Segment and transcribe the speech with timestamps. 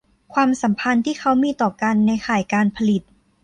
[0.33, 3.03] ความสัมพันธ์ที่เขามีต่อกันในข่ายการผลิต